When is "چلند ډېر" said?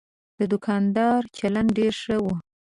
1.37-1.93